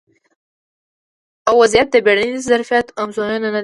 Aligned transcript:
ا 1.49 1.51
وضعیت 1.61 1.87
د 1.91 1.95
بیړني 2.05 2.31
ظرفیت 2.49 2.87
ازموینه 3.01 3.39
نه 3.51 3.51
ده 3.53 3.59